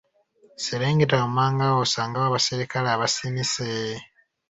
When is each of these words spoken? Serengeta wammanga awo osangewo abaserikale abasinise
Serengeta 0.63 1.15
wammanga 1.21 1.63
awo 1.69 1.79
osangewo 1.85 2.25
abaserikale 2.27 2.87
abasinise 2.91 3.65